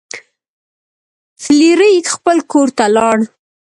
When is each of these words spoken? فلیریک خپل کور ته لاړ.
فلیریک 1.41 2.05
خپل 2.15 2.37
کور 2.51 2.67
ته 2.77 2.85
لاړ. 2.95 3.17